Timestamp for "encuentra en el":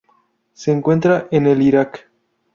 0.71-1.61